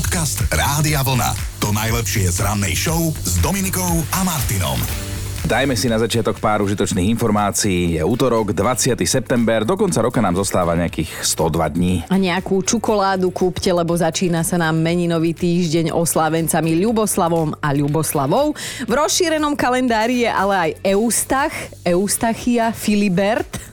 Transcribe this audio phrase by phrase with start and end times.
[0.00, 1.36] Podcast Rádia Vlna.
[1.60, 4.80] To najlepšie z rannej show s Dominikou a Martinom.
[5.44, 8.00] Dajme si na začiatok pár užitočných informácií.
[8.00, 8.96] Je útorok, 20.
[9.04, 11.94] september, do konca roka nám zostáva nejakých 102 dní.
[12.08, 18.56] A nejakú čokoládu kúpte, lebo začína sa nám meninový týždeň oslávencami Ľuboslavom a Ľuboslavou.
[18.88, 21.52] V rozšírenom kalendári je ale aj Eustach,
[21.84, 23.69] Eustachia, Filibert,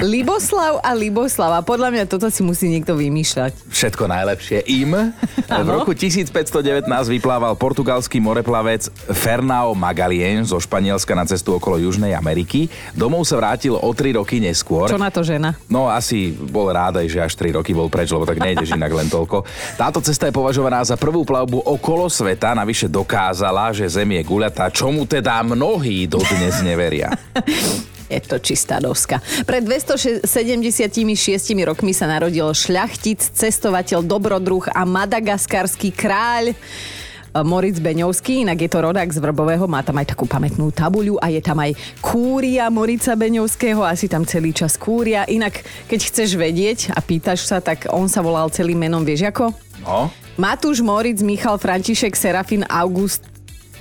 [0.00, 1.60] Liboslav a Liboslava.
[1.62, 3.70] Podľa mňa toto si musí niekto vymýšľať.
[3.70, 5.14] Všetko najlepšie im.
[5.46, 12.70] V roku 1519 vyplával portugalský moreplavec Fernao Magalien zo Španielska na cestu okolo Južnej Ameriky.
[12.94, 14.90] Domov sa vrátil o 3 roky neskôr.
[14.90, 15.54] Čo na to žena?
[15.68, 19.08] No asi bol rád, že až 3 roky bol preč, lebo tak nejdeš inak len
[19.10, 19.44] toľko.
[19.76, 24.70] Táto cesta je považovaná za prvú plavbu okolo sveta, navyše dokázala, že Zem je guľatá,
[24.72, 27.12] čomu teda mnohí dodnes neveria.
[28.10, 29.22] Je to čistá doska.
[29.46, 30.26] Pred 276
[31.62, 36.58] rokmi sa narodil šľachtic, cestovateľ, dobrodruh a madagaskarský kráľ.
[37.30, 41.30] Moritz Beňovský, inak je to rodák z Vrbového, má tam aj takú pamätnú tabuľu a
[41.30, 45.22] je tam aj kúria Morica Beňovského, asi tam celý čas kúria.
[45.30, 49.54] Inak, keď chceš vedieť a pýtaš sa, tak on sa volal celým menom, vieš ako?
[49.86, 50.10] No.
[50.34, 53.29] Matúš Moritz, Michal František, Serafín August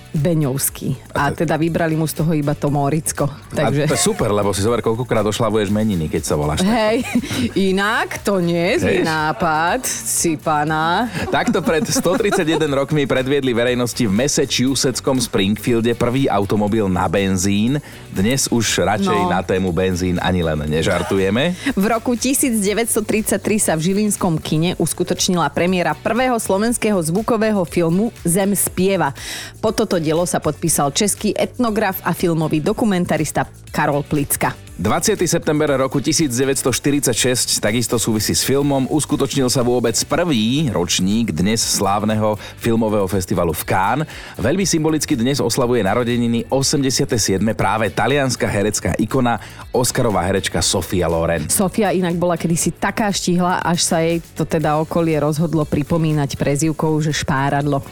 [0.09, 1.13] Beňovský.
[1.13, 3.29] A teda vybrali mu z toho iba to Moricko.
[3.53, 3.85] Takže...
[3.85, 6.65] A to je super, lebo si zober, koľkokrát oslavuješ meniny, keď sa voláš.
[6.65, 7.05] Hej,
[7.53, 11.05] inak to nie je zlý nápad, si pána.
[11.29, 17.77] Takto pred 131 rokmi predviedli verejnosti v Massachusettskom Springfielde prvý automobil na benzín.
[18.09, 19.29] Dnes už radšej no.
[19.29, 21.53] na tému benzín ani len nežartujeme.
[21.77, 29.13] V roku 1933 sa v Žilinskom kine uskutočnila premiéra prvého slovenského zvukového filmu Zem spieva.
[29.61, 34.55] Po toto dielo sa podpísal český etnograf a filmový dokumentarista Karol Plicka.
[34.79, 35.19] 20.
[35.27, 38.87] september roku 1946 takisto súvisí s filmom.
[38.87, 44.07] Uskutočnil sa vôbec prvý ročník dnes slávneho filmového festivalu v Cannes.
[44.39, 47.11] Veľmi symbolicky dnes oslavuje narodeniny 87.
[47.59, 49.43] práve talianská herecká ikona,
[49.75, 51.51] Oscarová herečka Sofia Loren.
[51.51, 56.95] Sofia inak bola kedysi taká štihla, až sa jej to teda okolie rozhodlo pripomínať prezivkou,
[57.03, 57.83] že špáradlo.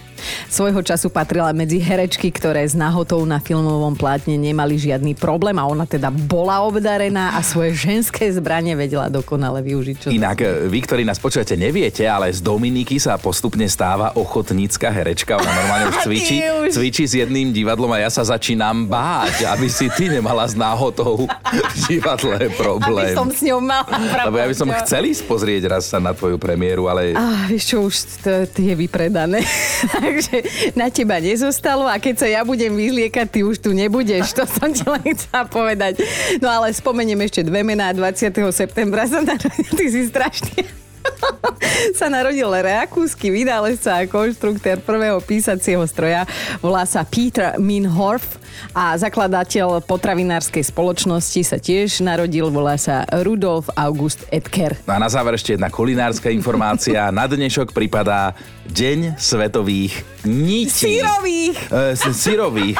[0.47, 5.65] Svojho času patrila medzi herečky, ktoré s nahotou na filmovom plátne nemali žiadny problém a
[5.65, 9.95] ona teda bola obdarená a svoje ženské zbranie vedela dokonale využiť.
[9.97, 14.89] Čo Inak, e, vy, ktorí nás počujete, neviete, ale z Dominiky sa postupne stáva ochotnícka
[14.91, 15.39] herečka.
[15.39, 16.71] Ona normálne už cvičí, už.
[16.73, 21.27] cvičí s jedným divadlom a ja sa začínam báť, aby si ty nemala s náhotou
[21.73, 23.13] v divadle problém.
[23.13, 23.85] Aby som s ňou mala
[24.27, 27.15] Lebo ja by som chcel ísť pozrieť raz sa na tvoju premiéru, ale...
[27.15, 29.43] Ah, vieš čo, už to, to je vypredané.
[30.07, 30.35] Takže
[30.71, 34.31] na teba nezostalo a keď sa ja budem vyzliekať, ty už tu nebudeš.
[34.39, 35.99] To som ti len chcela povedať.
[36.39, 37.91] No ale spomeniem ešte dve mená.
[37.91, 38.31] 20.
[38.55, 40.86] septembra sa narodil, ty si strašný
[41.99, 46.25] sa narodil rakúsky vynálezca a konštruktér prvého písacieho stroja.
[46.61, 48.37] Volá sa Peter Minhorf
[48.73, 52.49] a zakladateľ potravinárskej spoločnosti sa tiež narodil.
[52.49, 54.77] Volá sa Rudolf August Edker.
[54.89, 57.09] No a na záver ešte jedna kulinárska informácia.
[57.13, 58.33] Na dnešok pripadá
[58.67, 60.99] Deň svetových nití.
[60.99, 61.57] Sírových!
[61.71, 62.77] E, sírových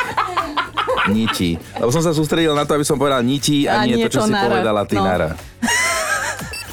[1.08, 1.56] nití.
[1.80, 4.28] Lebo som sa sústredil na to, aby som povedal nití a, a nie, to, čo
[4.28, 5.08] to si povedala ty, no.
[5.08, 5.32] Nara.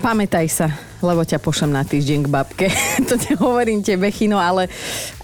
[0.00, 2.66] Spamätaj sa lebo ťa pošlem na týždeň k babke.
[3.08, 4.68] to nehovorím tebe, Chino, ale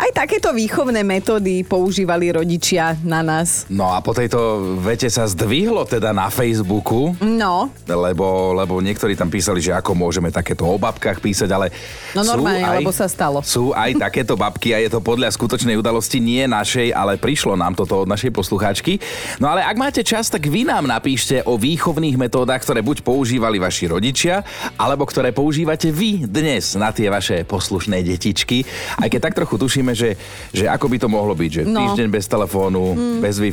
[0.01, 3.69] aj takéto výchovné metódy používali rodičia na nás.
[3.69, 7.13] No a po tejto vete sa zdvihlo teda na Facebooku.
[7.21, 7.69] No.
[7.85, 11.69] Lebo, lebo niektorí tam písali, že ako môžeme takéto o babkách písať, ale
[12.17, 13.45] No normálne, aj, lebo sa stalo.
[13.45, 17.77] Sú aj takéto babky a je to podľa skutočnej udalosti nie našej, ale prišlo nám
[17.77, 18.97] toto od našej poslucháčky.
[19.37, 23.61] No ale ak máte čas, tak vy nám napíšte o výchovných metódach, ktoré buď používali
[23.61, 24.41] vaši rodičia,
[24.75, 28.67] alebo ktoré používate vy dnes na tie vaše poslušné detičky.
[28.99, 30.19] Aj keď tak trochu tušíme, že,
[30.51, 31.79] že ako by to mohlo byť, že no.
[31.79, 33.19] týždeň bez telefónu, mm.
[33.23, 33.51] bez wi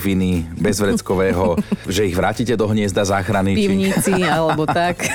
[0.58, 1.58] bez vreckového,
[1.94, 3.56] že ich vrátite do hniezda záchrany.
[3.56, 4.24] Pivnici či...
[4.26, 5.04] alebo tak.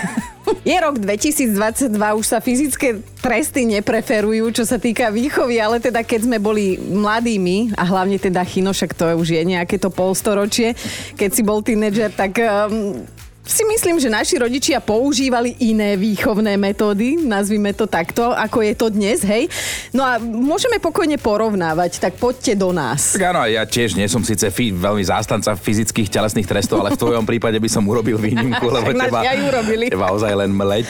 [0.65, 6.25] Je rok 2022, už sa fyzické tresty nepreferujú, čo sa týka výchovy, ale teda keď
[6.25, 10.73] sme boli mladými, a hlavne teda Chino, však to už je nejaké to polstoročie,
[11.21, 13.05] keď si bol tínedžer, tak um,
[13.49, 18.87] si myslím, že naši rodičia používali iné výchovné metódy, nazvime to takto, ako je to
[18.93, 19.49] dnes, hej.
[19.97, 23.17] No a môžeme pokojne porovnávať, tak poďte do nás.
[23.17, 27.01] Tak áno, ja tiež nie som síce fi- veľmi zástanca fyzických telesných trestov, ale v
[27.01, 29.89] tvojom prípade by som urobil výnimku, lebo teba, ja urobili.
[29.89, 30.89] teba ozaj len mleť.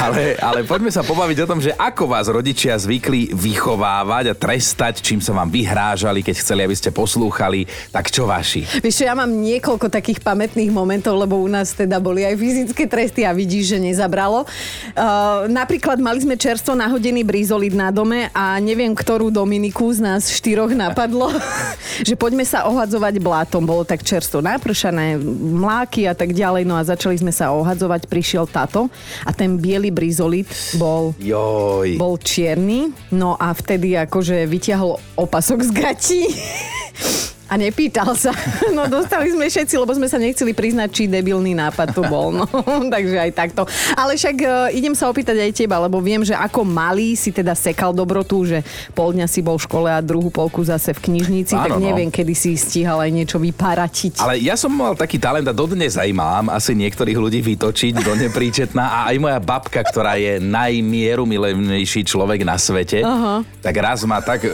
[0.00, 5.04] Ale, ale poďme sa pobaviť o tom, že ako vás rodičia zvykli vychovávať a trestať,
[5.04, 8.64] čím sa vám vyhrážali, keď chceli, aby ste poslúchali, tak čo vaši?
[8.80, 12.86] Vieš ja mám niekoľko takých pamätných momentov, lebo u nás teda teda boli aj fyzické
[12.86, 14.46] tresty a vidíš, že nezabralo.
[14.94, 20.30] Uh, napríklad mali sme čerstvo nahodený brizolid na dome a neviem, ktorú Dominiku z nás
[20.30, 21.34] štyroch napadlo,
[22.06, 23.66] že poďme sa ohadzovať blátom.
[23.66, 26.62] Bolo tak čerstvo napršané, mláky a tak ďalej.
[26.62, 28.86] No a začali sme sa ohadzovať, prišiel táto
[29.26, 30.46] a ten biely brizolid
[30.78, 31.98] bol, Joj.
[31.98, 32.94] bol čierny.
[33.10, 36.22] No a vtedy akože vyťahol opasok z gatí.
[37.50, 38.30] A nepýtal sa.
[38.70, 42.30] No dostali sme všetci, lebo sme sa nechceli priznať, či debilný nápad to bol.
[42.30, 42.46] No,
[42.94, 43.66] takže aj takto.
[43.98, 47.58] Ale však uh, idem sa opýtať aj teba, lebo viem, že ako malý si teda
[47.58, 48.62] sekal dobrotu, že
[48.94, 51.82] pol dňa si bol v škole a druhú polku zase v knižnici, Áno, tak no.
[51.82, 54.22] neviem, kedy si stíhal aj niečo vyparatiť.
[54.22, 58.12] Ale ja som mal taký talent a dodnes aj mám asi niektorých ľudí vytočiť do
[58.14, 63.42] nepríčetná a aj moja babka, ktorá je najmierumilovnejší človek na svete, Aha.
[63.58, 64.50] tak raz ma tak e,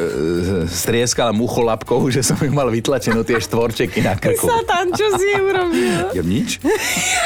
[0.67, 4.47] strieskala mucholapkou, že som ju mal vytlačenú tie štvorčeky na krku.
[4.47, 6.07] Satan, čo si urobil?
[6.17, 6.63] Ja nič?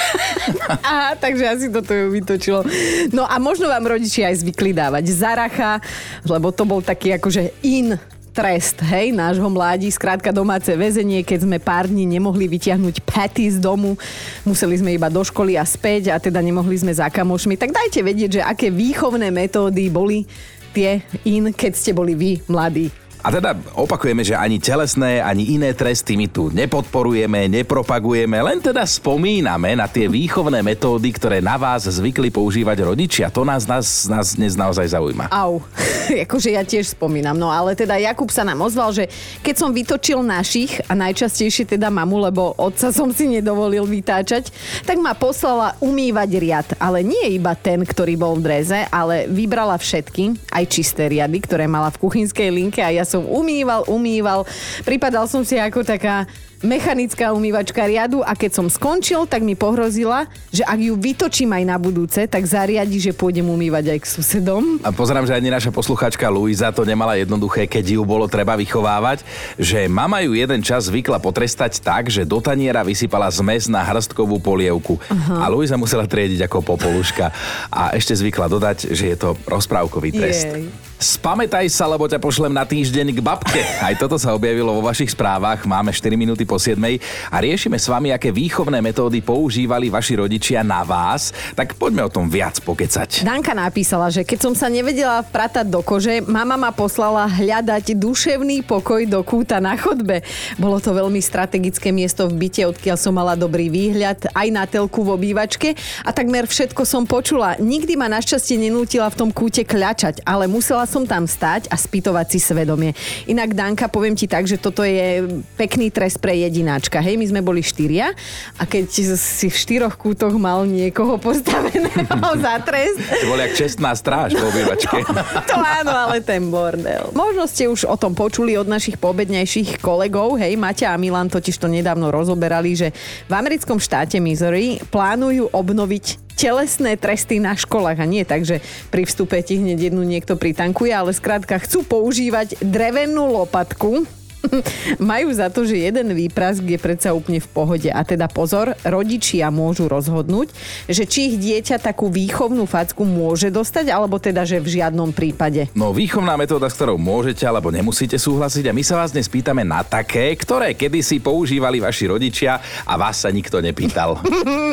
[0.88, 2.64] Aha, takže asi toto ju vytočilo.
[3.12, 5.84] No a možno vám rodičia aj zvykli dávať zaracha,
[6.24, 7.92] lebo to bol taký akože in
[8.32, 13.60] trest, hej, nášho mládi, skrátka domáce väzenie, keď sme pár dní nemohli vytiahnuť paty z
[13.60, 14.00] domu,
[14.48, 18.00] museli sme iba do školy a späť a teda nemohli sme za kamošmi, tak dajte
[18.00, 20.24] vedieť, že aké výchovné metódy boli
[20.72, 22.88] tie in, keď ste boli vy mladí.
[23.20, 28.80] A teda opakujeme, že ani telesné, ani iné tresty my tu nepodporujeme, nepropagujeme, len teda
[28.88, 33.28] spomíname na tie výchovné metódy, ktoré na vás zvykli používať rodičia.
[33.28, 35.28] To nás, nás, nás dnes naozaj zaujíma.
[35.28, 35.60] Au,
[36.24, 37.36] akože ja tiež spomínam.
[37.36, 39.12] No ale teda Jakub sa nám ozval, že
[39.44, 44.48] keď som vytočil našich a najčastejšie teda mamu, lebo otca som si nedovolil vytáčať,
[44.88, 46.68] tak ma poslala umývať riad.
[46.80, 51.68] Ale nie iba ten, ktorý bol v dreze, ale vybrala všetky, aj čisté riady, ktoré
[51.68, 54.46] mala v kuchynskej linke a ja som umýval, umýval.
[54.86, 56.30] Pripadal som si ako taká
[56.60, 61.64] mechanická umývačka riadu a keď som skončil, tak mi pohrozila, že ak ju vytočím aj
[61.64, 64.76] na budúce, tak zariadi, že pôjdem umývať aj k susedom.
[64.84, 69.24] A pozerám, že ani naša posluchačka Luisa to nemala jednoduché, keď ju bolo treba vychovávať,
[69.56, 74.36] že mama ju jeden čas zvykla potrestať tak, že do taniera vysypala zmes na hrstkovú
[74.36, 75.00] polievku.
[75.40, 77.32] A Luisa musela triediť ako popoluška.
[77.72, 80.48] A ešte zvykla dodať, že je to rozprávkový trest.
[80.48, 80.90] Jej.
[81.00, 83.64] Spamätaj sa, lebo ťa pošlem na týždeň k babke.
[83.80, 85.64] Aj toto sa objavilo vo vašich správach.
[85.64, 86.82] Máme 4 minúty po 7
[87.30, 91.30] a riešime s vami, aké výchovné metódy používali vaši rodičia na vás.
[91.54, 93.22] Tak poďme o tom viac pokecať.
[93.22, 98.66] Danka napísala, že keď som sa nevedela pratať do kože, mama ma poslala hľadať duševný
[98.66, 100.26] pokoj do kúta na chodbe.
[100.58, 105.06] Bolo to veľmi strategické miesto v byte, odkiaľ som mala dobrý výhľad, aj na telku
[105.06, 107.54] v obývačke a takmer všetko som počula.
[107.62, 112.26] Nikdy ma našťastie nenútila v tom kúte kľačať, ale musela som tam stať a spýtovať
[112.34, 112.96] si svedomie.
[113.28, 117.00] Inak Danka, poviem ti tak, že toto je pekný trest pre jedináčka.
[117.02, 118.12] Hej, my sme boli štyria
[118.56, 118.84] a keď
[119.16, 124.48] si v štyroch kútoch mal niekoho postaveného za trest, To boli jak čestná stráž vo
[124.48, 125.04] obývačke.
[125.50, 127.12] to áno, ale ten bordel.
[127.12, 131.56] Možno ste už o tom počuli od našich pobednejších kolegov, hej, Maťa a Milan totiž
[131.60, 132.88] to nedávno rozoberali, že
[133.28, 139.04] v americkom štáte Missouri plánujú obnoviť telesné tresty na školách a nie tak, že pri
[139.04, 144.08] vstupe ti hneď jednu niekto pritankuje, ale skrátka chcú používať drevenú lopatku,
[145.12, 147.88] majú za to, že jeden výprask je predsa úplne v pohode.
[147.92, 150.52] A teda pozor, rodičia môžu rozhodnúť,
[150.88, 155.68] že či ich dieťa takú výchovnú facku môže dostať, alebo teda, že v žiadnom prípade.
[155.76, 159.62] No výchovná metóda, s ktorou môžete alebo nemusíte súhlasiť a my sa vás dnes pýtame
[159.64, 164.16] na také, ktoré kedysi používali vaši rodičia a vás sa nikto nepýtal.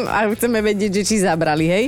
[0.07, 1.85] A chceme vedieť, že či zabrali, hej?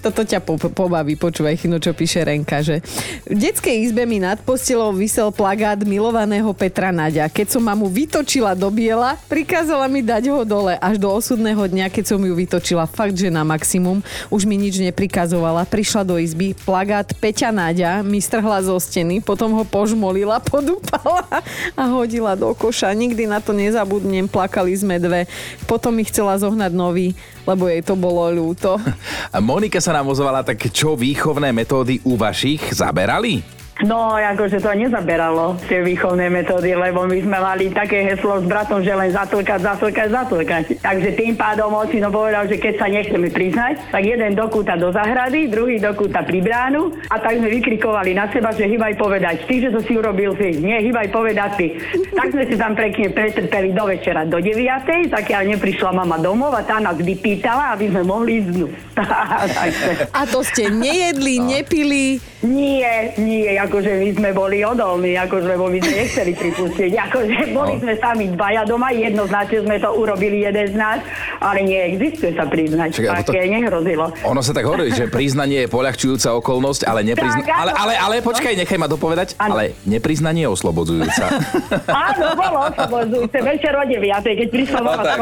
[0.00, 2.80] Toto ťa po- pobaví, počúvaj, Chino, čo píše Renka, že
[3.28, 7.26] v detskej izbe mi nad postelou vysel plagát milovaného Petra Naďa.
[7.26, 11.90] Keď som mamu vytočila do biela, prikázala mi dať ho dole až do osudného dňa,
[11.90, 13.98] keď som ju vytočila fakt, že na maximum.
[14.30, 15.66] Už mi nič neprikazovala.
[15.66, 21.26] Prišla do izby, plagát Peťa Naďa mi strhla zo steny, potom ho požmolila, podúpala
[21.74, 22.94] a hodila do koša.
[22.94, 25.26] Nikdy na to nezabudnem, plakali sme dve.
[25.66, 28.78] Potom mi chcela zohnať nový, lebo jej to bolo ľúto.
[29.50, 33.42] Monika sa nám ozvala, tak čo výchovné metódy u vašich zaberali?
[33.80, 38.84] No, akože to nezaberalo tie výchovné metódy, lebo my sme mali také heslo s bratom,
[38.84, 40.64] že len zatlkať, zatlkať, zatlkať.
[40.84, 45.48] Takže tým pádom ocino povedal, že keď sa nechceme priznať, tak jeden dokúta do zahrady,
[45.48, 49.72] druhý dokúta pri bránu a tak sme vykrikovali na seba, že hýbaj povedať ty, že
[49.72, 51.66] to si urobil ty, nie, hýbaj povedať ty.
[52.12, 55.08] Tak sme si tam pekne pretrpeli do večera do 9.
[55.08, 58.68] tak ja neprišla mama domov a tá nás vypýtala, aby sme mohli ísť dnu.
[60.20, 62.20] A to ste nejedli, nepili.
[62.44, 66.90] nie, nie, akože my sme boli odolní, akože, lebo my sme nechceli pripustiť.
[67.00, 67.80] Akože boli No.
[67.80, 70.98] sme sami dvaja doma, jednoznačne sme to urobili jeden z nás,
[71.38, 72.88] ale neexistuje sa priznať.
[72.92, 74.04] Čakaj, ako to- Také nehrozilo.
[74.24, 77.38] Ono sa tak hovorí, že priznanie je poľahčujúca okolnosť, ale neprizna...
[77.38, 77.60] Tak, áno.
[77.60, 79.38] ale, ale, ale počkaj, nechaj ma dopovedať.
[79.38, 79.54] Áno.
[79.54, 81.24] Ale nepriznanie je oslobodzujúca.
[82.10, 83.36] Áno, bolo oslobodzujúce.
[83.38, 85.18] Večer o 9, keď prišla No tak.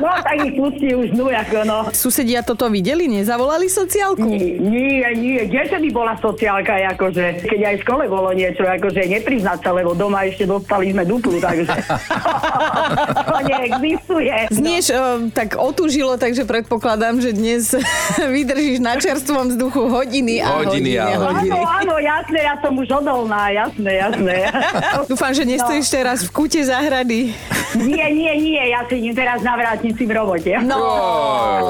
[0.00, 1.78] No tak ich pustí už dnu, ako no.
[1.92, 4.24] Susedia toto videli, nezavolali sociálku?
[4.24, 5.38] Nie, nie, nie.
[5.44, 9.92] Kde by bola sociálka, akože, keď aj v škole bolo niečo, akože nepriznať sa, lebo
[9.98, 11.74] doma ešte dostali sme duplu, takže
[13.30, 14.36] to neexistuje.
[14.54, 17.74] Znieš uh, tak otúžilo, takže predpokladám, že dnes
[18.34, 21.50] vydržíš na čerstvom vzduchu hodiny a Hodiny hodiny, a hodiny.
[21.50, 24.36] Áno, áno, jasné, ja som už odolná, jasné, jasné.
[25.10, 27.32] Dúfam, že nestojíš teraz v kute záhrady.
[27.74, 30.52] Nie, nie, nie, ja si idem teraz na vrátnici v robote.
[30.62, 30.78] No,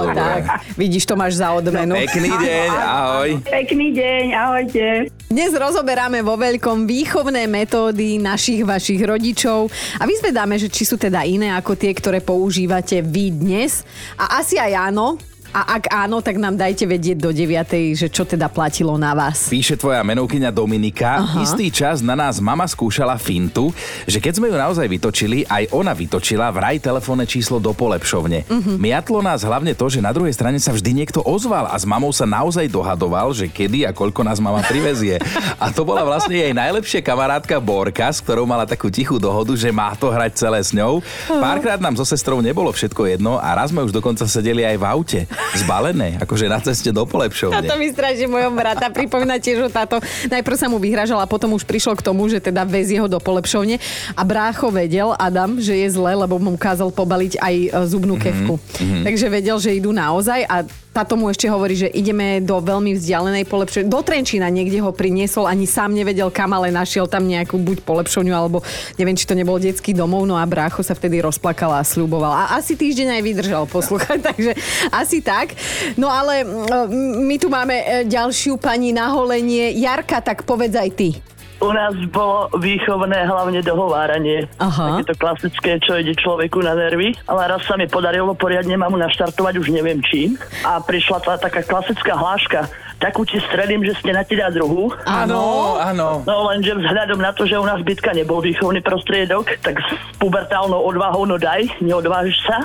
[0.04, 0.60] Oj, tak.
[0.76, 1.96] Vidíš, to máš za odmenu.
[1.96, 3.30] Pekný deň, ahoj.
[3.48, 4.84] Pekný deň, ahojte.
[5.32, 11.24] Dnes rozoberáme vo veľkom výchovné metódy našich vašich rodičov a vyzvedáme, že či sú teda
[11.24, 13.82] iné ako tie, ktoré používate vy dnes.
[14.20, 15.16] A asi aj áno.
[15.54, 19.46] A ak áno, tak nám dajte vedieť do 9, že čo teda platilo na vás.
[19.46, 21.46] Píše tvoja menovkyňa Dominika, Aha.
[21.46, 23.70] istý čas na nás mama skúšala fintu,
[24.02, 28.42] že keď sme ju naozaj vytočili, aj ona vytočila vraj telefónne číslo do polepšovne.
[28.50, 28.82] Uh-huh.
[28.82, 32.10] Miatlo nás hlavne to, že na druhej strane sa vždy niekto ozval a s mamou
[32.10, 35.22] sa naozaj dohadoval, že kedy a koľko nás mama privezie.
[35.62, 39.70] A to bola vlastne jej najlepšia kamarátka Borka, s ktorou mala takú tichú dohodu, že
[39.70, 40.98] má to hrať celé s ňou.
[41.30, 44.86] Párkrát nám so sestrou nebolo všetko jedno a raz sme už dokonca sedeli aj v
[44.90, 45.20] aute.
[45.54, 47.62] Zbalené, akože na ceste do polepšovne.
[47.62, 51.52] Táto mi strašne mojom brata pripomína tiež, že táto najprv sa mu vyhražal a potom
[51.54, 53.78] už prišlo k tomu, že teda vezie ho do polepšovne
[54.16, 58.56] a brácho vedel, Adam, že je zle, lebo mu ukázal pobaliť aj e, zubnú kevku.
[58.58, 59.02] Mm-hmm.
[59.06, 63.50] Takže vedel, že idú naozaj a táto mu ešte hovorí, že ideme do veľmi vzdialenej
[63.50, 63.90] polepšovne.
[63.90, 68.30] Do Trenčína niekde ho priniesol, ani sám nevedel kam, ale našiel tam nejakú buď polepšovňu,
[68.30, 68.62] alebo
[68.94, 72.30] neviem, či to nebol detský domov, no a brácho sa vtedy rozplakal a sľuboval.
[72.30, 74.54] A asi týždeň aj vydržal poslúchať, takže
[74.94, 75.58] asi tak.
[75.98, 79.74] No ale mm, my tu máme e, ďalšiu pani na holenie.
[79.74, 81.33] Jarka, tak povedz aj ty.
[81.64, 84.44] U nás bolo výchovné hlavne dohováranie.
[84.60, 85.00] Aha.
[85.00, 87.16] Také to klasické, čo ide človeku na nervy.
[87.24, 90.36] Ale raz sa mi podarilo poriadne mamu naštartovať, už neviem čím.
[90.60, 92.68] A prišla tá taká klasická hláška.
[93.00, 94.92] Takú ti stredím, že ste na teda druhú.
[95.08, 96.20] Áno, áno.
[96.28, 99.88] No lenže vzhľadom na to, že u nás bytka nebol výchovný prostriedok, tak s
[100.20, 102.60] pubertálnou odvahou, no daj, neodvážiš sa.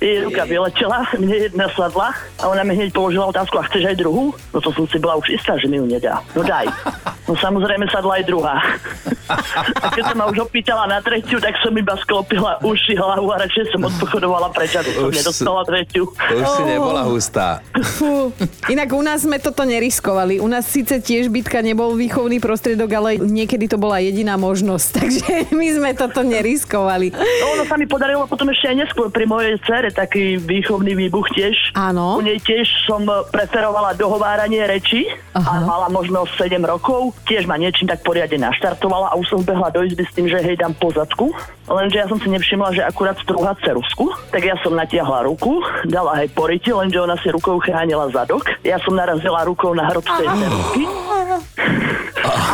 [0.00, 3.96] Jej ruka vyletela, mne jedna sadla a ona mi hneď položila otázku, a chceš aj
[4.00, 4.32] druhú?
[4.52, 6.24] No to som si bola už istá, že mi ju nedá.
[6.32, 6.66] No daj.
[7.30, 8.58] No samozrejme sadla aj druhá.
[9.84, 13.46] A keď sa ma už opýtala na tretiu, tak som iba sklopila uši, hlavu a
[13.46, 16.10] radšej som odpochodovala preč, aby som Už nedostala tretiu.
[16.10, 17.62] Už si nebola hustá.
[17.78, 18.34] Fú.
[18.66, 20.42] Inak u nás sme toto neriskovali.
[20.42, 24.88] U nás síce tiež bytka nebol výchovný prostriedok, ale niekedy to bola jediná možnosť.
[24.98, 27.14] Takže my sme toto neriskovali.
[27.14, 31.30] No ono sa mi podarilo potom ešte aj neskôr pri mojej cere taký výchovný výbuch
[31.38, 31.78] tiež.
[31.78, 32.18] Áno.
[32.18, 35.06] U nej tiež som preferovala dohováranie reči
[35.38, 35.46] Aha.
[35.46, 37.14] a mala možno 7 rokov.
[37.28, 40.42] Tiež ma niečím tak poriadne naštartovala a už som behla do izby s tým, že
[40.42, 41.30] hej dám pozadku.
[41.70, 44.10] Lenže ja som si nevšimla, že akurát strúha cerusku.
[44.34, 48.46] Tak ja som natiahla ruku, dala hej poriti, lenže ona si rukou chránila zadok.
[48.66, 50.82] Ja som narazila rukou na hrob tej cerusky.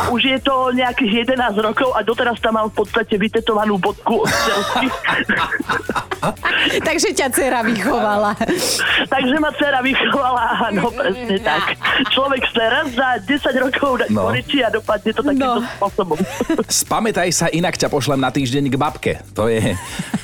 [0.07, 4.31] Už je to nejakých 11 rokov a doteraz tam mám v podstate vytetovanú bodku od
[4.31, 4.87] cerusky.
[6.87, 8.31] Takže ťa dcera vychovala.
[9.07, 11.77] Takže ma dcera vychovala, áno, presne tak.
[12.11, 14.29] Človek sa raz za 10 rokov dať No.
[14.29, 14.35] no.
[14.35, 15.67] a dopadne to takýmto No.
[15.77, 16.17] spôsobom.
[16.83, 19.13] Spamätaj sa, inak ťa pošlem na týždeň k babke.
[19.33, 19.75] To je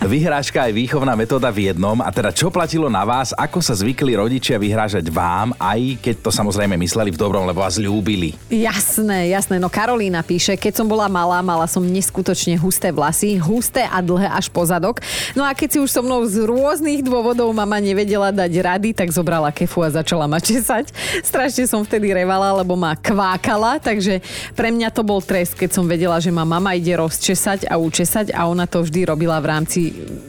[0.04, 2.00] vyhrážka aj výchovná metóda v jednom.
[2.00, 6.30] A teda čo platilo na vás, ako sa zvykli rodičia vyhrážať vám, aj keď to
[6.34, 8.36] samozrejme mysleli v dobrom, lebo vás ľúbili.
[8.50, 9.62] Jasné, jasné.
[9.62, 14.28] No Karolína píše, keď som bola malá, mala som neskutočne husté vlasy, husté a dlhé
[14.28, 15.00] až po zadok.
[15.34, 19.12] No a keď si už so mnou z rôznych dôvodov mama nevedela dať rady, tak
[19.12, 20.96] zobrala kefu a začala ma česať.
[21.20, 24.24] Strašne som vtedy revala, lebo ma kvákala, takže
[24.56, 28.32] pre mňa to bol trest, keď som vedela, že ma mama ide rozčesať a učesať
[28.32, 29.80] a ona to vždy robila v rámci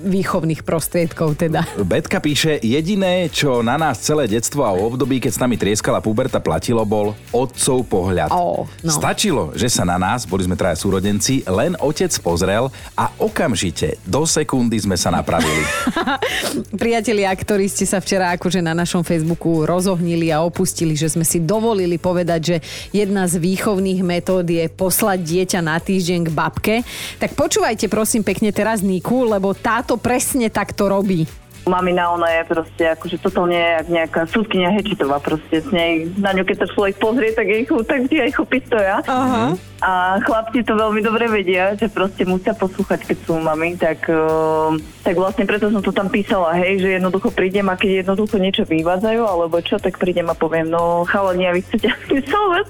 [0.03, 1.63] výchovných prostriedkov teda.
[1.79, 6.41] Betka píše, jediné, čo na nás celé detstvo a období, keď s nami trieskala puberta
[6.41, 8.33] platilo, bol otcov pohľad.
[8.35, 8.91] Ó, no.
[8.91, 14.25] Stačilo, že sa na nás, boli sme traja súrodenci, len otec pozrel a okamžite, do
[14.25, 15.44] sekundy sme sa napravili.
[16.83, 21.43] Priatelia, ktorí ste sa včera akože na našom Facebooku rozohnili a opustili, že sme si
[21.43, 22.57] dovolili povedať, že
[22.91, 26.75] jedna z výchovných metód je poslať dieťa na týždeň k babke,
[27.21, 31.44] tak počúvajte prosím pekne teraz Niku, lebo táto presne takto robí.
[31.65, 35.65] Mamina, ona je proste akože totálne jak nejaká súdkynia Hečitová proste.
[35.65, 39.01] S nej, na ňu keď sa človek pozrie, tak jej tak ti aj chopí stoja.
[39.09, 39.57] Aha.
[39.85, 44.73] A chlapci to veľmi dobre vedia, že proste musia poslúchať, keď sú mami, tak, uh,
[45.05, 48.65] tak vlastne preto som to tam písala, hej, že jednoducho prídem a keď jednoducho niečo
[48.65, 52.69] vyvádzajú, alebo čo, tak prídem a poviem, no chalani, a vy chcete, aby som vás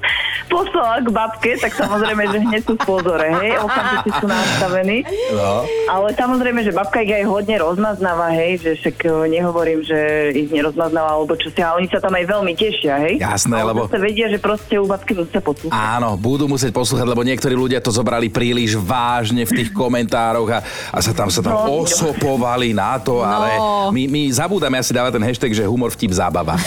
[0.50, 4.98] poslala k babke, tak samozrejme, že hneď sú v pozore, hej, okamžite sú nastavení.
[5.38, 5.62] No.
[5.86, 9.96] Ale samozrejme, že babka ich aj hodne rozmaznáva, hej, že však uh, nehovorím, že
[10.30, 13.16] ich nerozmaznáva, alebo čo si, a oni sa tam aj veľmi tešia, hej.
[13.16, 15.72] Jasné, Ale lebo- zase vedia, že proste u babky musia poslúchať.
[15.72, 20.60] Áno, budú musieť poslúchať, lebo niektorí ľudia to zobrali príliš vážne v tých komentároch a,
[20.90, 21.80] a sa tam sa tam No.
[21.80, 23.56] osopovali na to, ale
[23.88, 26.58] my, my zabúdame asi dávať ten hashtag, že humor, vtip, zábava.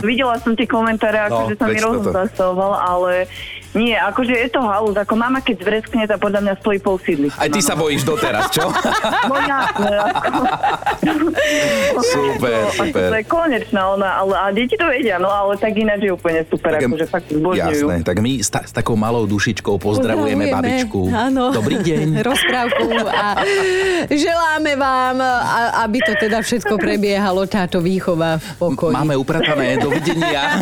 [0.00, 3.12] Videla som tie komentáre, No, akože sa mi rozzasoval, ale
[3.74, 7.36] nie, akože je to halus, ako mama keď zvreskne, tak podľa mňa stojí pol sídliska.
[7.36, 8.68] Aj ty sa bojíš doteraz, čo?
[9.22, 10.32] No jasné, ako...
[12.02, 13.06] Super, Ako super.
[13.06, 16.44] To je konečná ona, ale a deti to vedia, no ale tak ináč je úplne
[16.44, 17.86] super, Tak- akože fakt zbožňujú.
[17.86, 21.08] Jasné, tak my s, ta, s takou malou dušičkou pozdravujeme, babičku.
[21.08, 21.50] Áno.
[21.50, 22.06] Dobrý deň.
[22.28, 23.40] Rozprávku a
[24.06, 25.40] želáme vám, a-
[25.82, 28.92] aby to teda všetko prebiehalo, táto výchova v pokoji.
[28.92, 30.60] Máme upratané, dovidenia.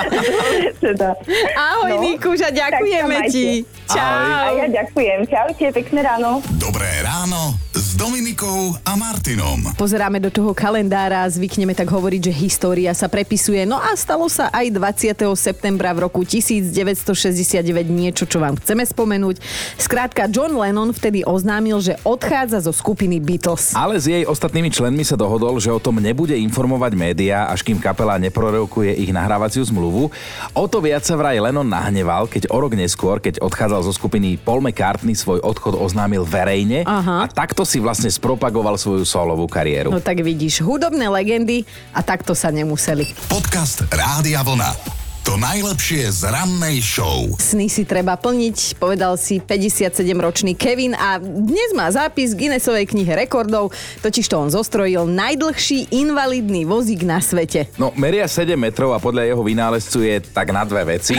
[0.84, 1.12] teda.
[1.52, 3.66] Ahoj, No, Nikúša, ďakujeme ti.
[3.90, 3.98] Čau.
[3.98, 5.26] A ja ďakujem.
[5.26, 6.38] Čaute, pekné ráno.
[6.62, 7.58] Dobré ráno
[8.00, 9.76] Dominikou a Martinom.
[9.76, 13.68] Pozeráme do toho kalendára, zvykneme tak hovoriť, že história sa prepisuje.
[13.68, 15.20] No a stalo sa aj 20.
[15.36, 17.60] septembra v roku 1969
[17.92, 19.44] niečo, čo vám chceme spomenúť.
[19.76, 23.76] Skrátka, John Lennon vtedy oznámil, že odchádza zo skupiny Beatles.
[23.76, 27.76] Ale s jej ostatnými členmi sa dohodol, že o tom nebude informovať médiá, až kým
[27.76, 30.08] kapela neprorokuje ich nahrávaciu zmluvu.
[30.56, 34.40] O to viac sa vraj Lennon nahneval, keď o rok neskôr, keď odchádzal zo skupiny
[34.40, 37.16] Paul McCartney, svoj odchod oznámil verejne Aha.
[37.20, 39.90] a takto si vlastne spropagoval svoju solovú kariéru.
[39.90, 43.10] No tak vidíš, hudobné legendy a takto sa nemuseli.
[43.26, 45.09] Podcast Rádia Vlna.
[45.20, 47.28] To najlepšie z rannej show.
[47.36, 53.12] Sny si treba plniť, povedal si 57-ročný Kevin a dnes má zápis v Guinnessovej knihe
[53.14, 53.68] rekordov,
[54.00, 57.68] totiž to on zostrojil najdlhší invalidný vozík na svete.
[57.76, 61.14] No, meria 7 metrov a podľa jeho vynálezcu je tak na dve veci.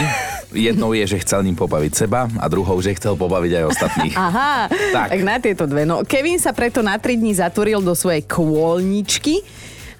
[0.49, 4.13] Jednou je, že chcel ním pobaviť seba a druhou, že chcel pobaviť aj ostatných.
[4.17, 4.91] Aha, Tak.
[4.91, 5.07] tak.
[5.13, 5.85] tak na tieto dve.
[5.85, 9.45] No, Kevin sa preto na 3 dní zatvoril do svojej kôlničky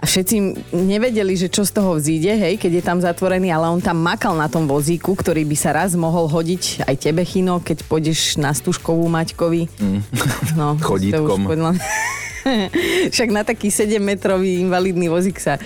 [0.01, 0.35] a všetci
[0.73, 4.33] nevedeli, že čo z toho vzíde, hej, keď je tam zatvorený, ale on tam makal
[4.33, 8.49] na tom vozíku, ktorý by sa raz mohol hodiť aj tebe, Chino, keď pôjdeš na
[8.49, 9.69] Stužkovú Maťkovi.
[9.77, 10.01] Mm.
[10.57, 11.45] No, Chodítkom.
[11.45, 11.77] podľa-
[13.13, 15.61] Však na taký 7-metrový invalidný vozík sa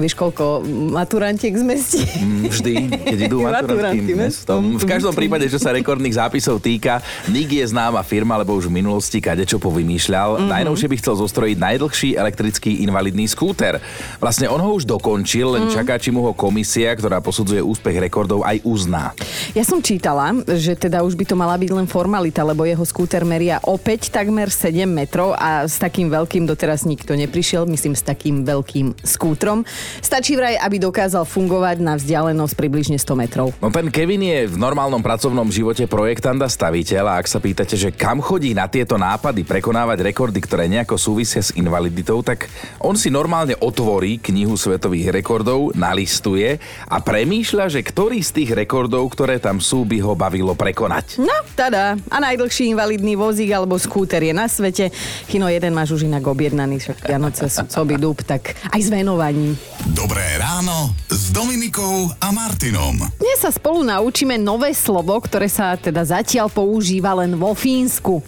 [0.00, 2.00] Vieš, koľko maturantiek zmestí?
[2.00, 2.74] Mm, Vždy,
[3.12, 4.80] keď idú Maturanty mestom.
[4.80, 8.80] V každom prípade, čo sa rekordných zápisov týka, Nik je známa firma, lebo už v
[8.80, 10.40] minulosti kadečo povymýšľal.
[10.40, 10.50] Mm-hmm.
[10.50, 13.76] Najnovšie by chcel zostrojiť najdlhší elektrický invalidný skúter.
[14.16, 15.72] Vlastne on ho už dokončil, len mm.
[15.76, 19.12] čaká, či mu ho komisia, ktorá posudzuje úspech rekordov, aj uzná.
[19.52, 23.22] Ja som čítala, že teda už by to mala byť len formalita, lebo jeho skúter
[23.28, 28.46] meria opäť takmer 7 metrov a s takým veľkým doteraz nikto neprišiel, myslím s takým
[28.46, 29.66] veľkým skútrom.
[29.98, 33.50] Stačí vraj, aby dokázal fungovať na vzdialenosť približne 100 metrov.
[33.58, 37.74] No ten Kevin je v normálnom pracovnom živote projektant a staviteľ a ak sa pýtate,
[37.74, 42.46] že kam chodí na tieto nápady prekonávať rekordy, ktoré nejako súvisia s invaliditou, tak
[42.78, 49.08] on si normálne otvorí knihu svetových rekordov, nalistuje a premýšľa, že ktorý z tých rekordov,
[49.12, 51.18] ktoré tam sú, by ho bavilo prekonať.
[51.20, 51.98] No, tada.
[52.08, 54.92] A najdlhší invalidný vozík alebo skúter je na svete.
[55.26, 59.56] Kino jeden máš už inak objednaný, však Vianoce sú coby dub, tak aj s venovaním.
[59.88, 63.00] Dobré ráno s Dominikou a Martinom.
[63.16, 68.20] Dnes sa spolu naučíme nové slovo, ktoré sa teda zatiaľ používa len vo Fínsku.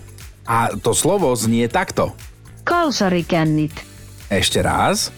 [0.49, 2.17] A to slovo znie takto.
[2.65, 3.77] Kalsarikännit.
[4.33, 5.13] Ešte raz.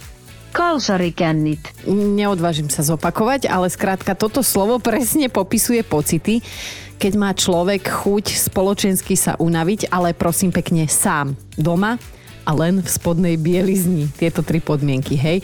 [0.51, 1.87] Kalsarikännit.
[1.87, 6.43] Neodvážim sa zopakovať, ale skrátka toto slovo presne popisuje pocity,
[6.99, 11.95] keď má človek chuť spoločensky sa unaviť, ale prosím pekne sám, doma
[12.45, 14.13] a len v spodnej bielizni.
[14.21, 15.41] Tieto tri podmienky, hej.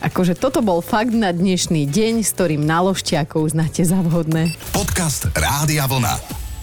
[0.00, 4.54] Akože toto bol fakt na dnešný deň, s ktorým naložte, ako uznáte za vhodné.
[4.70, 6.16] Podcast Rádia Vlna.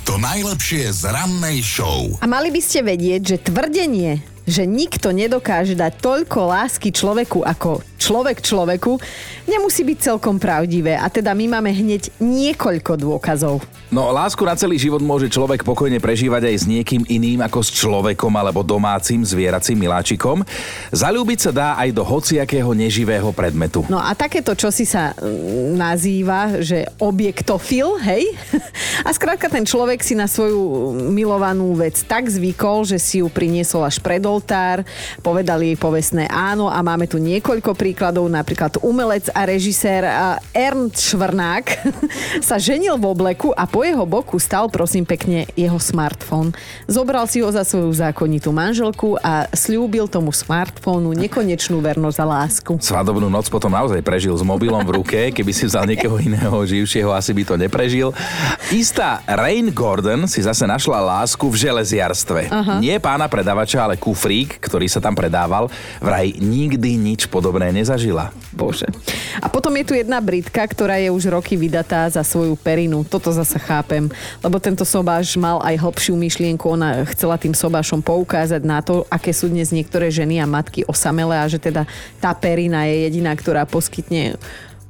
[0.09, 2.09] To najlepšie z rannej show.
[2.19, 7.85] A mali by ste vedieť, že tvrdenie, že nikto nedokáže dať toľko lásky človeku ako
[8.01, 8.97] človek človeku,
[9.45, 10.97] nemusí byť celkom pravdivé.
[10.97, 13.61] A teda my máme hneď niekoľko dôkazov.
[13.93, 17.69] No, lásku na celý život môže človek pokojne prežívať aj s niekým iným ako s
[17.75, 20.47] človekom alebo domácim zvieracím miláčikom.
[20.95, 23.83] Zalúbiť sa dá aj do hociakého neživého predmetu.
[23.91, 28.31] No a takéto čosi sa mm, nazýva, že objektofil, hej?
[29.07, 33.83] A skrátka ten človek si na svoju milovanú vec tak zvykol, že si ju priniesol
[33.83, 34.85] až pred oltár,
[35.19, 40.07] povedali jej povestné áno a máme tu niekoľko príkladov, napríklad umelec a režisér
[40.55, 41.91] Ernst Švrnák
[42.47, 46.55] sa ženil v obleku a po jeho boku stal, prosím pekne, jeho smartfón.
[46.87, 52.71] Zobral si ho za svoju zákonitú manželku a slúbil tomu smartfónu nekonečnú vernosť a lásku.
[52.79, 57.11] Svadobnú noc potom naozaj prežil s mobilom v ruke, keby si vzal niekoho iného živšieho,
[57.11, 58.15] asi by to neprežil.
[58.71, 62.47] Istá Rain Gordon si zase našla lásku v železiarstve.
[62.55, 62.79] Aha.
[62.79, 65.67] Nie pána predavača, ale kufrík, ktorý sa tam predával,
[65.99, 68.29] vraj nikdy nič podobné nezažila.
[68.53, 68.85] Bože.
[69.41, 73.01] A potom je tu jedna Britka, ktorá je už roky vydatá za svoju perinu.
[73.01, 74.05] Toto zase chápem,
[74.45, 76.65] lebo tento sobáš mal aj hlbšiu myšlienku.
[76.69, 81.41] Ona chcela tým sobášom poukázať na to, aké sú dnes niektoré ženy a matky osamelé
[81.41, 81.89] a že teda
[82.21, 84.37] tá perina je jediná, ktorá poskytne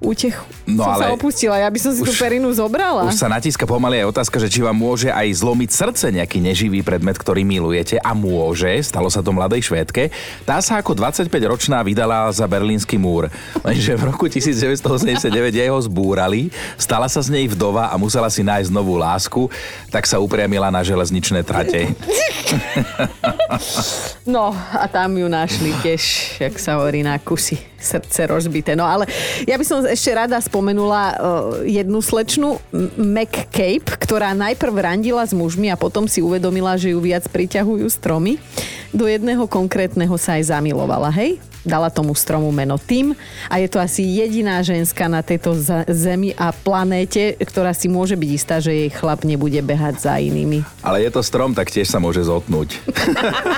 [0.01, 0.41] útechu.
[0.65, 3.05] No som ale sa opustila, ja by som si tú perinu zobrala.
[3.05, 6.81] Už sa natíska pomaly aj otázka, že či vám môže aj zlomiť srdce nejaký neživý
[6.81, 10.09] predmet, ktorý milujete a môže, stalo sa to mladej švédke.
[10.41, 13.29] Tá sa ako 25-ročná vydala za berlínsky múr.
[13.61, 16.49] Lenže v roku 1989 jej ho zbúrali,
[16.81, 19.53] stala sa z nej vdova a musela si nájsť novú lásku,
[19.93, 21.87] tak sa upriamila na železničné trate.
[24.21, 26.03] No a tam ju našli tiež,
[26.39, 28.77] jak sa hovorí, na kusy srdce rozbité.
[28.77, 29.09] No ale
[29.43, 31.15] ja by som ešte rada spomenula uh,
[31.65, 36.93] jednu slečnu, M- Mac Cape, ktorá najprv randila s mužmi a potom si uvedomila, že
[36.93, 38.37] ju viac priťahujú stromy.
[38.91, 41.39] Do jedného konkrétneho sa aj zamilovala, hej?
[41.61, 43.13] Dala tomu stromu meno Tim
[43.45, 45.53] a je to asi jediná ženská na tejto
[45.85, 50.65] zemi a planéte, ktorá si môže byť istá, že jej chlap nebude behať za inými.
[50.81, 52.81] Ale je to strom, tak tiež sa môže zotnúť.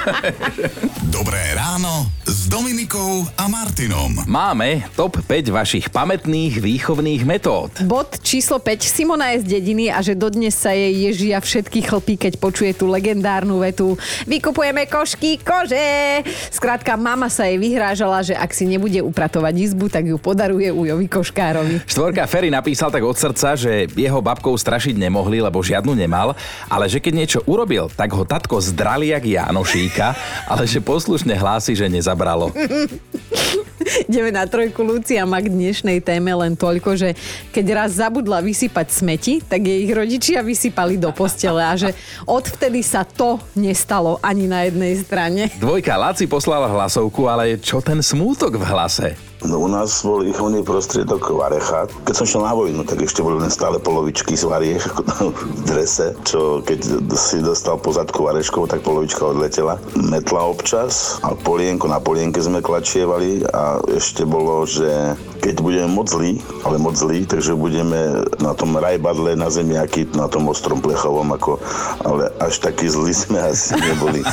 [1.16, 2.12] Dobré ráno
[2.44, 4.20] s Dominikou a Martinom.
[4.28, 7.72] Máme top 5 vašich pamätných výchovných metód.
[7.88, 8.84] Bod číslo 5.
[8.84, 12.92] Simona je z dediny a že dodnes sa jej ježia všetky chlpy, keď počuje tú
[12.92, 13.96] legendárnu vetu
[14.28, 16.20] Vykupujeme košky kože.
[16.52, 21.08] Skrátka, mama sa jej vyhrážala, že ak si nebude upratovať izbu, tak ju podaruje ujovi
[21.08, 21.88] koškárovi.
[21.88, 26.36] Štvorka Ferry napísal tak od srdca, že jeho babkou strašiť nemohli, lebo žiadnu nemal,
[26.68, 30.12] ale že keď niečo urobil, tak ho tatko zdrali jak Janošíka,
[30.52, 31.88] ale že poslušne hlási, že
[32.34, 32.50] nezabralo.
[34.10, 37.10] Ideme na trojku Lucia má k dnešnej téme len toľko, že
[37.52, 41.92] keď raz zabudla vysypať smeti, tak jej ich rodičia vysypali do postele a že
[42.26, 45.42] odvtedy sa to nestalo ani na jednej strane.
[45.60, 49.33] Dvojka Laci poslala hlasovku, ale čo ten smútok v hlase?
[49.44, 51.92] No, u nás bol výchovný prostriedok varecha.
[52.08, 54.84] Keď som šiel na vojnu, tak ešte boli len stále polovičky z variech
[55.60, 56.80] v drese, čo keď
[57.20, 59.84] si dostal pozadku vareškou, tak polovička odletela.
[60.00, 66.08] Metla občas a polienko na polienke sme klačievali a ešte bolo, že keď budeme moc
[66.08, 71.28] zlí, ale moc zlí, takže budeme na tom rajbadle na zemiaky, na tom ostrom plechovom,
[71.36, 71.60] ako,
[72.00, 74.24] ale až taký zlí sme asi neboli.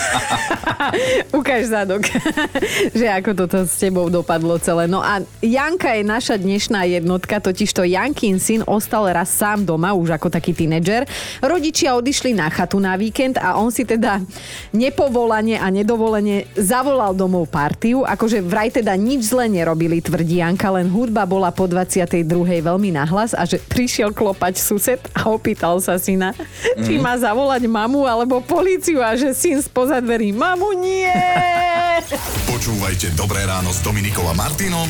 [1.39, 2.07] Ukáž zadok,
[2.99, 4.87] že ako toto s tebou dopadlo celé.
[4.87, 9.97] No a Janka je naša dnešná jednotka, totiž to Jankin syn ostal raz sám doma,
[9.97, 11.09] už ako taký tínedžer.
[11.41, 14.21] Rodičia odišli na chatu na víkend a on si teda
[14.77, 20.93] nepovolane a nedovolene zavolal domov partiu, akože vraj teda nič zle nerobili, tvrdí Janka, len
[20.93, 22.25] hudba bola po 22.
[22.61, 26.85] veľmi nahlas a že prišiel klopať sused a opýtal sa syna, mm.
[26.85, 31.11] či má zavolať mamu alebo políciu a že syn spoza dverí, mamu nie!
[32.51, 34.90] Počúvajte Dobré ráno s Dominikou a Martinom